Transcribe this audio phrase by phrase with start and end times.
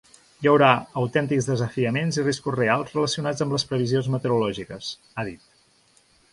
[0.43, 0.69] Hi haurà
[1.01, 5.49] autèntics desafiaments i riscos reals relacionats amb les previsions meteorològiques, ha dit.